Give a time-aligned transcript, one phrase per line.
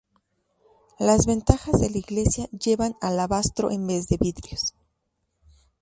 [0.97, 4.73] Las ventanas de la iglesia llevan alabastro en vez de vidrios.